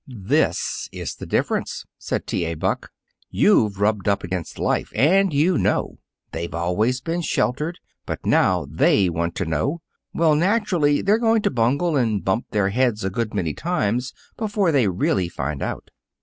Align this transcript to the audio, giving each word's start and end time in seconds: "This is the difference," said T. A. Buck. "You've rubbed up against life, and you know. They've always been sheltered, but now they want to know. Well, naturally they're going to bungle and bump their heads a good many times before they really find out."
"This 0.25 0.89
is 0.91 1.13
the 1.13 1.27
difference," 1.27 1.85
said 1.99 2.25
T. 2.25 2.43
A. 2.45 2.55
Buck. 2.55 2.89
"You've 3.29 3.79
rubbed 3.79 4.07
up 4.07 4.23
against 4.23 4.57
life, 4.57 4.91
and 4.95 5.31
you 5.31 5.59
know. 5.59 5.99
They've 6.31 6.55
always 6.55 7.01
been 7.01 7.21
sheltered, 7.21 7.77
but 8.07 8.25
now 8.25 8.65
they 8.67 9.09
want 9.09 9.35
to 9.35 9.45
know. 9.45 9.81
Well, 10.11 10.33
naturally 10.33 11.03
they're 11.03 11.19
going 11.19 11.43
to 11.43 11.51
bungle 11.51 11.97
and 11.97 12.25
bump 12.25 12.47
their 12.49 12.69
heads 12.69 13.03
a 13.03 13.11
good 13.11 13.35
many 13.35 13.53
times 13.53 14.11
before 14.37 14.71
they 14.71 14.87
really 14.87 15.29
find 15.29 15.61
out." 15.61 15.91